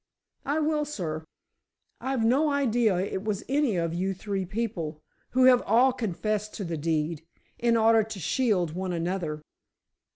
"I 0.47 0.57
will, 0.59 0.83
sir. 0.83 1.23
I've 1.99 2.25
no 2.25 2.49
idea 2.49 2.95
it 2.97 3.23
was 3.23 3.43
any 3.47 3.75
of 3.75 3.93
you 3.93 4.15
three 4.15 4.45
people, 4.47 4.99
who 5.33 5.43
have 5.45 5.61
all 5.61 5.93
confessed 5.93 6.55
to 6.55 6.63
the 6.63 6.73
deed, 6.75 7.23
in 7.59 7.77
order 7.77 8.01
to 8.01 8.19
shield 8.19 8.71
one 8.73 8.93
another." 8.93 9.43